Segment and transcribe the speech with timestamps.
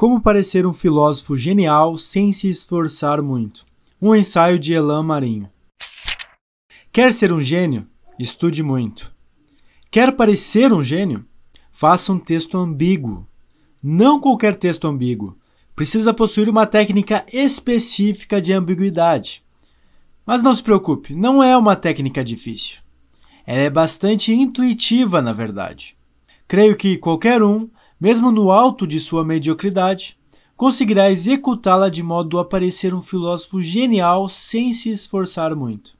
[0.00, 3.66] Como parecer um filósofo genial sem se esforçar muito.
[4.00, 5.46] Um ensaio de Elan Marinho.
[6.90, 7.86] Quer ser um gênio?
[8.18, 9.12] Estude muito.
[9.90, 11.22] Quer parecer um gênio?
[11.70, 13.26] Faça um texto ambíguo.
[13.82, 15.36] Não qualquer texto ambíguo.
[15.76, 19.42] Precisa possuir uma técnica específica de ambiguidade.
[20.24, 22.78] Mas não se preocupe, não é uma técnica difícil.
[23.46, 25.94] Ela é bastante intuitiva, na verdade.
[26.48, 27.68] Creio que qualquer um,
[28.00, 30.16] mesmo no alto de sua mediocridade,
[30.56, 35.92] conseguirá executá-la de modo a parecer um filósofo genial sem se esforçar muito.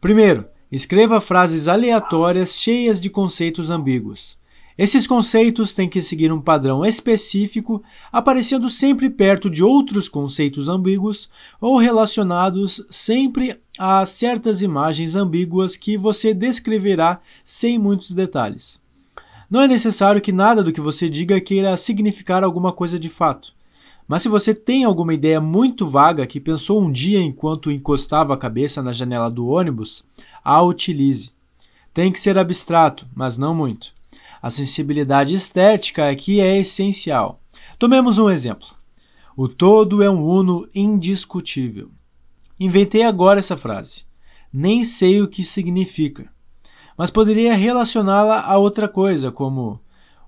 [0.00, 4.36] Primeiro, escreva frases aleatórias cheias de conceitos ambíguos.
[4.76, 11.30] Esses conceitos têm que seguir um padrão específico, aparecendo sempre perto de outros conceitos ambíguos
[11.60, 18.83] ou relacionados sempre a certas imagens ambíguas que você descreverá sem muitos detalhes.
[19.54, 23.54] Não é necessário que nada do que você diga queira significar alguma coisa de fato.
[24.08, 28.36] Mas se você tem alguma ideia muito vaga que pensou um dia enquanto encostava a
[28.36, 30.02] cabeça na janela do ônibus,
[30.42, 31.30] a utilize.
[31.94, 33.92] Tem que ser abstrato, mas não muito.
[34.42, 37.40] A sensibilidade estética aqui é essencial.
[37.78, 38.66] Tomemos um exemplo.
[39.36, 41.92] O todo é um uno indiscutível.
[42.58, 44.02] Inventei agora essa frase.
[44.52, 46.28] Nem sei o que significa,
[46.96, 49.80] mas poderia relacioná-la a outra coisa, como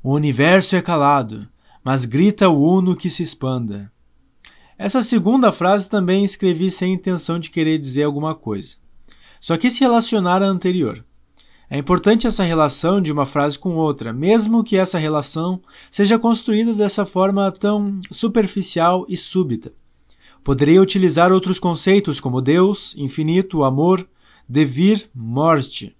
[0.02, 1.46] o universo é calado,
[1.82, 3.90] mas grita o uno que se expanda.
[4.78, 8.76] Essa segunda frase também escrevi sem intenção de querer dizer alguma coisa.
[9.40, 11.04] Só quis relacionar à anterior.
[11.68, 16.72] É importante essa relação de uma frase com outra, mesmo que essa relação seja construída
[16.74, 19.72] dessa forma tão superficial e súbita.
[20.44, 24.06] Poderia utilizar outros conceitos como Deus, infinito, amor,
[24.48, 25.96] devir, morte.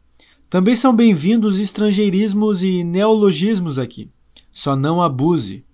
[0.48, 4.08] Também são bem-vindos estrangeirismos e neologismos aqui.
[4.52, 5.64] Só não abuse.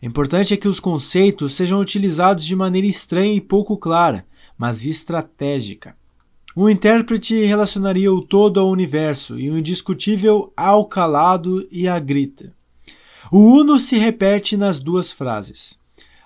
[0.00, 4.24] O importante é que os conceitos sejam utilizados de maneira estranha e pouco clara,
[4.56, 5.96] mas estratégica.
[6.54, 12.52] O intérprete relacionaria o todo ao universo e o indiscutível ao calado e à grita.
[13.30, 15.76] O uno se repete nas duas frases.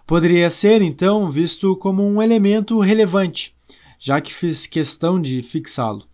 [0.07, 3.55] Poderia ser, então, visto como um elemento relevante,
[3.99, 6.07] já que fiz questão de fixá-lo.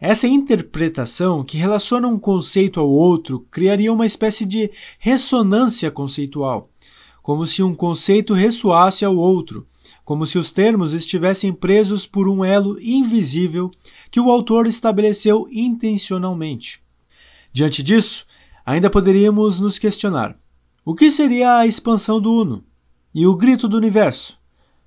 [0.00, 6.70] Essa interpretação, que relaciona um conceito ao outro, criaria uma espécie de ressonância conceitual,
[7.22, 9.66] como se um conceito ressoasse ao outro,
[10.04, 13.70] como se os termos estivessem presos por um elo invisível
[14.10, 16.80] que o autor estabeleceu intencionalmente.
[17.52, 18.24] Diante disso,
[18.64, 20.36] ainda poderíamos nos questionar:
[20.84, 22.64] o que seria a expansão do Uno?
[23.14, 24.38] E o grito do universo?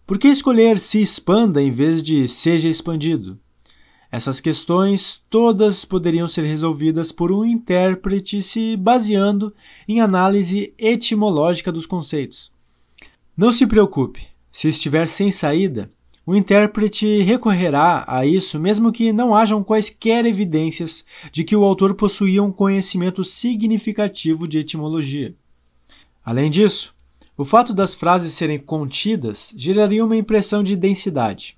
[0.07, 3.37] Por que escolher se expanda em vez de seja expandido?
[4.11, 9.53] Essas questões todas poderiam ser resolvidas por um intérprete se baseando
[9.87, 12.51] em análise etimológica dos conceitos.
[13.37, 15.89] Não se preocupe, se estiver sem saída,
[16.25, 21.95] o intérprete recorrerá a isso mesmo que não hajam quaisquer evidências de que o autor
[21.95, 25.33] possuía um conhecimento significativo de etimologia.
[26.23, 26.93] Além disso,
[27.37, 31.57] o fato das frases serem contidas geraria uma impressão de densidade.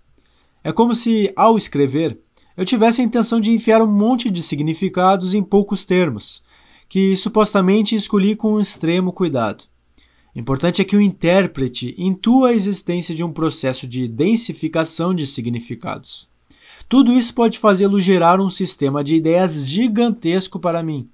[0.64, 2.18] É como se, ao escrever,
[2.56, 6.44] eu tivesse a intenção de enfiar um monte de significados em poucos termos,
[6.88, 9.64] que supostamente escolhi com extremo cuidado.
[10.36, 16.28] Importante é que o intérprete intua a existência de um processo de densificação de significados.
[16.90, 21.08] Tudo isso pode fazê-lo gerar um sistema de ideias gigantesco para mim,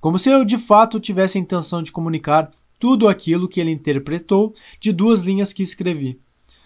[0.00, 4.54] como se eu de fato tivesse a intenção de comunicar tudo aquilo que ele interpretou
[4.80, 6.18] de duas linhas que escrevi.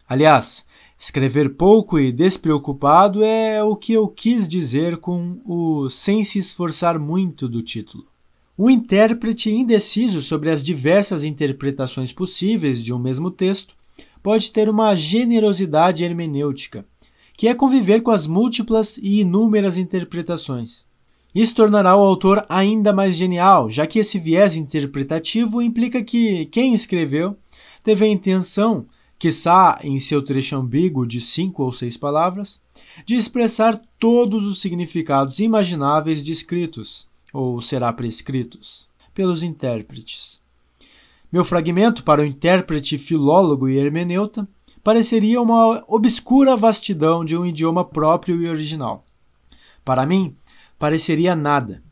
[0.08, 0.64] Aliás,
[0.98, 6.98] escrever pouco e despreocupado é o que eu quis dizer com o sem se esforçar
[6.98, 8.06] muito do título.
[8.56, 13.74] O intérprete indeciso sobre as diversas interpretações possíveis de um mesmo texto
[14.22, 16.86] pode ter uma generosidade hermenêutica,
[17.36, 20.86] que é conviver com as múltiplas e inúmeras interpretações.
[21.34, 26.74] Isso tornará o autor ainda mais genial, já que esse viés interpretativo implica que quem
[26.74, 27.36] escreveu
[27.82, 28.86] teve a intenção,
[29.24, 32.60] quiçá em seu trecho ambíguo de cinco ou seis palavras,
[33.06, 40.42] de expressar todos os significados imagináveis descritos ou será prescritos pelos intérpretes.
[41.32, 44.46] Meu fragmento para o intérprete, filólogo e hermeneuta
[44.82, 49.06] pareceria uma obscura vastidão de um idioma próprio e original.
[49.82, 50.36] Para mim,
[50.78, 51.82] pareceria nada.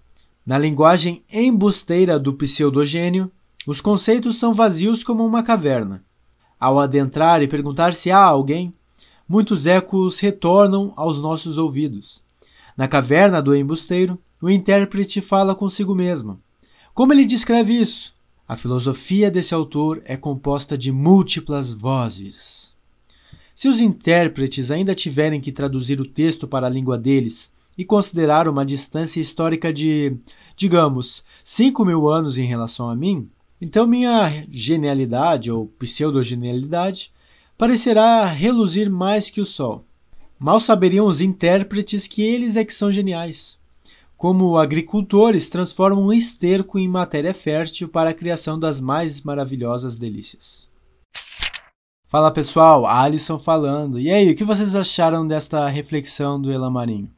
[0.45, 3.33] Na linguagem embusteira do pseudogênio,
[3.67, 6.05] os conceitos são vazios como uma caverna.
[6.63, 8.73] Ao adentrar e perguntar se há alguém,
[9.29, 12.23] muitos ecos retornam aos nossos ouvidos.
[12.77, 16.39] Na caverna do embusteiro, o intérprete fala consigo mesmo.
[16.95, 18.15] Como ele descreve isso?
[18.47, 22.73] A filosofia desse autor é composta de múltiplas vozes.
[23.57, 28.47] Se os intérpretes ainda tiverem que traduzir o texto para a língua deles e considerar
[28.47, 30.17] uma distância histórica de,
[30.55, 33.29] digamos, 5 mil anos em relação a mim,
[33.65, 37.13] então minha genialidade ou pseudogenialidade
[37.57, 39.85] parecerá reluzir mais que o sol.
[40.37, 43.57] Mal saberiam os intérpretes que eles é que são geniais.
[44.17, 50.69] Como agricultores transformam um esterco em matéria fértil para a criação das mais maravilhosas delícias.
[52.09, 54.01] Fala pessoal, Alisson falando.
[54.01, 57.09] E aí, o que vocês acharam desta reflexão do Elan Marinho?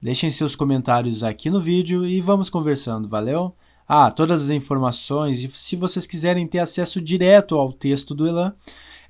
[0.00, 3.54] Deixem seus comentários aqui no vídeo e vamos conversando, valeu?
[3.86, 8.54] Ah, todas as informações, e se vocês quiserem ter acesso direto ao texto do Elan,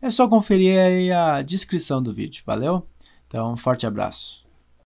[0.00, 2.86] é só conferir aí a descrição do vídeo, valeu?
[3.28, 4.41] Então, um forte abraço.